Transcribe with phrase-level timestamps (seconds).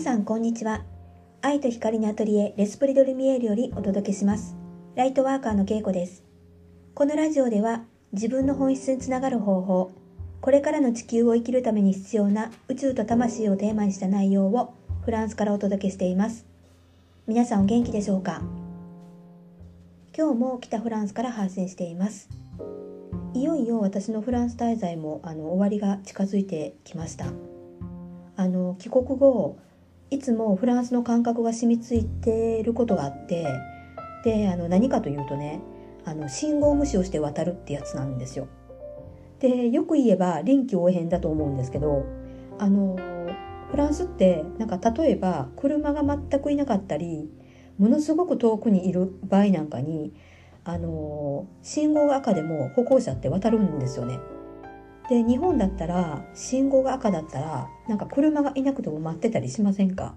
[0.00, 0.82] さんこんにちは。
[1.42, 4.56] 愛と光のアトリエレスプリドルミエールよりお届けします。
[4.94, 6.24] ライトワーカーのけいこです。
[6.94, 7.82] このラジオでは
[8.14, 9.92] 自分の本質につながる方法
[10.40, 14.72] これからの地球を生きるために必要な宇宙と魂をテーマにした内容を
[15.04, 16.46] フランスからお届けしています。
[17.26, 18.40] 皆さんお元気でしょうか？
[20.16, 22.30] 今日も北フランスから発信しています。
[23.34, 27.26] いよいよ私のフランス滞在もあの終わりが近づいてきました。
[28.36, 29.58] あの帰国後
[30.10, 33.46] いつもフランスの感覚が染みついていることがあって
[34.24, 35.60] であの何かというとね
[36.04, 38.48] あの信号無視をして渡るってやつなんですよ。
[39.38, 42.04] でよく言えば臨機応変だと思うんですけど
[42.58, 42.96] あの
[43.70, 47.30] フランスってなんか例えば車が全くいなかったり
[47.78, 50.12] ものすごく遠くにいる場合なんかに
[50.64, 54.18] あの信号が赤でも歩行者って渡るんですよね。
[55.10, 60.14] で日本だったら信号が赤だったらなんか車がいなくても待ってたりしませんか？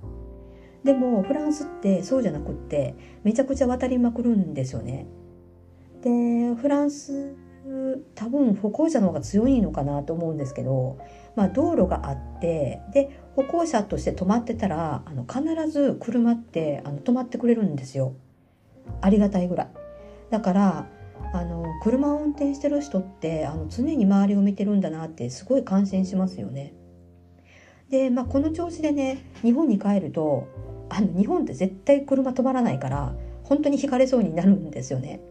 [0.84, 5.08] でもフランスってそうじゃなくってめちゃくちゃ渡りまくるんですよね。
[6.04, 7.36] でフランス
[8.14, 11.00] 多分歩行者の方が強いのかなと思うんですけど、
[11.36, 15.42] まあ、道路があってで歩行者として止まってたらあの必
[15.72, 18.14] ず車ってあの止まってくれるんですよ。
[19.02, 19.68] ありがたいぐらい。
[20.30, 20.88] だから
[21.34, 26.74] あの車を運転してる人ってあの常に周りを見てるんだなってすごい感心しますよね。
[27.90, 30.48] で、まあ、この調子でね日本に帰ると
[30.90, 35.22] あの日本って絶対車止まらないから本当に引かれそうになるんですよね。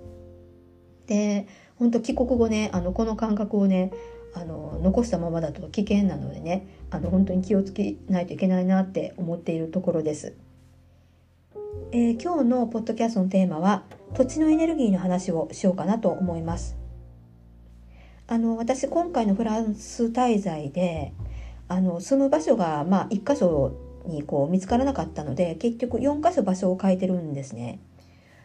[1.07, 1.47] で
[1.79, 3.93] 本当帰国後ねあのこの感覚をね
[4.35, 10.35] あの残したままだと危険なのでねあの本当に気をつけないといけないなって思っているところです。
[11.91, 13.83] えー、今日のポッドキャストのテーマは
[14.15, 16.77] 土地のエネルギーの話をしようかなと思います。
[18.27, 21.13] あの私今回のフランス滞在で
[21.69, 23.75] あの住む場所がまあ1箇所
[24.07, 27.81] にこう見つからなかったので結局4箇所場所を変えてるんですね。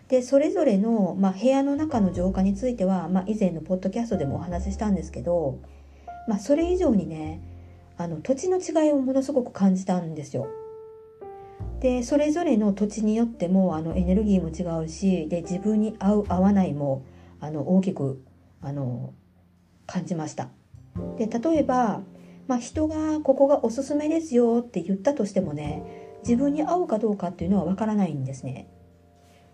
[0.08, 5.60] でそれぞれの、まあ、部屋の中の浄化については、まあ、以前のポッドキャストでもお話ししたんですけど、
[6.30, 7.42] まあ、それ以上にね
[7.98, 10.48] あの土地の違いをものすごく感じたんですよ。
[11.80, 17.06] でそれぞれの土地によってもあのエネルギーも違うしで自分に合う合わないも
[17.40, 18.24] あの大きく
[18.62, 19.14] あの
[19.86, 20.50] 感じました。
[21.18, 22.02] で例えば、
[22.48, 28.68] まあ、人がここがおすすめですよって言ったとしてもね自分に合うかどうかっていうのはわからないんですね。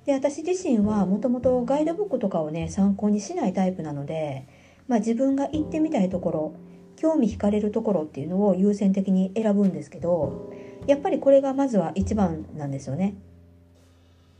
[0.05, 4.47] で私自身はもともとガイドブックとかをね参考にしないタイプなので、
[4.87, 6.55] まあ、自分が行ってみたいところ
[6.95, 10.51] 興味惹かれるところっていうのを優先的に選ぶんですけど
[10.87, 13.15] やっぱりこれがまずは一番なんですよね。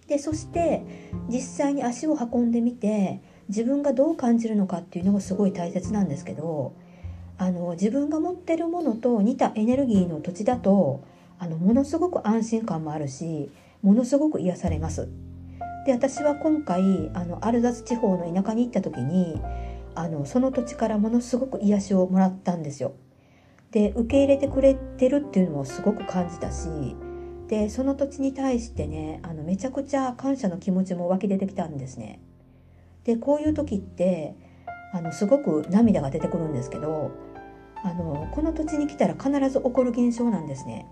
[0.07, 0.83] でそして
[1.29, 6.73] 実際に足を運んでみて自分がどう感じるのかっていうのもすごい大切なんですけど
[7.37, 11.03] あの自分が持ってるものと似たエネルギーの土地だと
[11.39, 13.49] あのものすごく安心感もあるし
[13.81, 15.09] ものすごく癒されます。
[15.85, 19.41] で私は今回あのアルザス地方の田舎に行った時に
[19.95, 22.93] あのその土地からものすごく癒しをもらったんですよ。
[23.73, 26.67] で受け入れてくれてるっていうのもすごく感じたし
[27.47, 32.21] でその土地に対してねあのめちゃくちゃ感謝の気持ちも湧き出てきたんですね。
[33.03, 34.35] でこういう時って
[34.93, 37.11] あのすごく涙が出てくるんですけど
[37.83, 40.87] あのこの土地に来たら必ず起こる現象なんですね。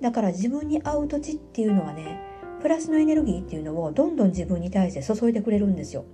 [0.00, 2.20] だから自分に合う土地っていうのはね
[2.62, 6.04] プラスのエネルギーっていうのをどんどん自分に対して注いでくれるんですよ。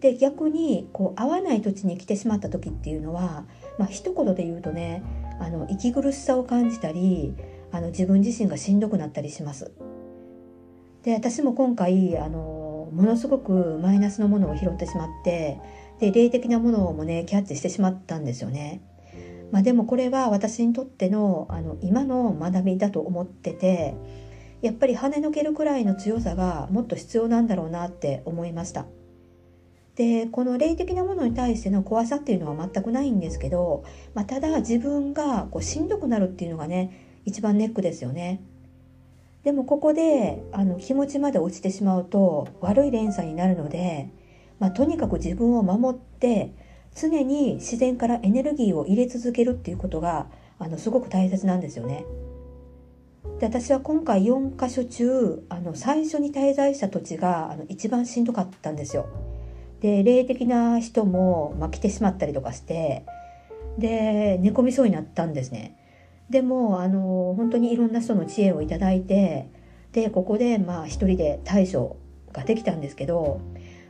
[0.00, 3.46] で逆にこう合わない土地に来てしまった時っていうのは
[3.78, 5.02] まあ一言で言うとね
[5.40, 7.34] あの息苦しさを感じたり
[7.72, 9.72] あの自分自身がしんどくなったりします。
[11.02, 15.60] で私も今回あのものすごくマイナスのものを拾ってしまって
[16.00, 18.82] で霊的なものもねキャッチしてしまったんですよね。
[19.50, 23.94] まあ、でもこれは私にとってのあの今の学びだと思ってて
[24.60, 28.86] やっぱり跳ねのけるくらいの強さがもっと必要なんだろうなって思いました。
[29.98, 33.82] でこの霊的なものに対しての怖さっていうのは全くないんですけど、
[34.14, 38.40] まあ、ただ自分がこうしんどくなるっていうのがね一番ネックですよね。
[39.42, 44.08] でもここであの気持ちまで落ちてしまうと悪い連鎖になるので、
[44.60, 46.52] まあ、とにかく自分を守って
[46.94, 50.28] 常に自然からエネルギーを入れ続けるっていうことが
[50.60, 52.04] あのすごく大切なんですよね。
[53.40, 59.08] で私は今回4カ所中あの最初に滞在した土地があの一番しんどかったんですよ。
[59.80, 63.04] で霊的な人も、まあ、来てしまったりとかして
[63.78, 65.76] で寝込みそうになったんですね。
[66.30, 69.50] でもあの本当にいろんな人の知恵をいただいて
[69.92, 71.96] でここでまあ一人で対処
[72.32, 73.40] ができたんですけど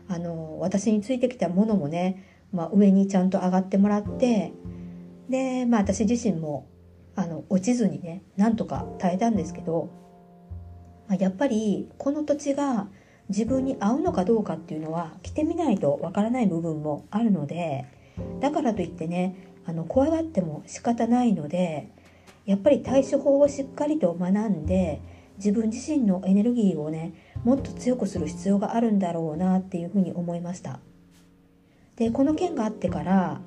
[0.09, 4.53] あの私についてきたものもね、まあ、上にちゃんと上がってもらって
[5.29, 6.69] で、まあ、私自身も
[7.17, 9.91] あの落ちずにねなんとか耐えたんですけど、
[11.09, 12.89] まあ、やっぱりこの土地が
[13.29, 17.87] 自分に合うのかどうかっていうのは着てみないとわからない部分もあるので
[18.41, 21.91] だからといってねあの怖がっても仕方ないので
[22.47, 25.03] やっぱり対処法をしっかりと学んで
[25.37, 27.13] 自分自身のエネルギーをね
[27.45, 30.81] もっと強くする必要があるんだろうなっていうふうに思いました。
[31.97, 33.41] でこの件があってから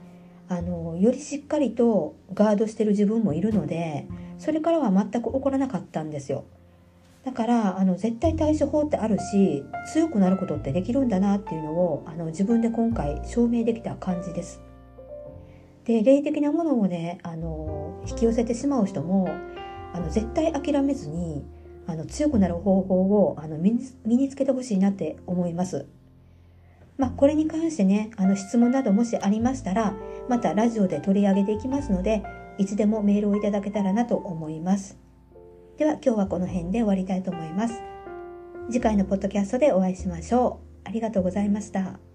[0.47, 4.07] あのよりしっかりとガードしてる自分もいるので
[4.37, 6.43] それからは全く起こらなかったんですよ。
[7.23, 9.63] だからあの絶対対処法ってあるし
[9.93, 14.61] 強くなることってできるんだなっていうのをあの自分で今回証明できた感じです
[15.85, 19.29] で霊的なものをねあの引き寄せてしまう人も
[19.93, 21.45] あの絶対諦めずに
[21.87, 23.73] あの強くなる方法をあの身
[24.05, 25.87] につけてほしいなって思います。
[26.97, 29.95] まあ、これに関してねあの質問などもしありましたら
[30.29, 32.21] またラジオで取り上げていきますので
[32.59, 35.10] いつでもメールをいただけたらなと思います。
[35.81, 37.81] では今日はこの辺で終わりたいと思います。
[38.69, 40.87] 次回のポッドキャストでお会いしましょう。
[40.87, 42.10] ありがとうございました。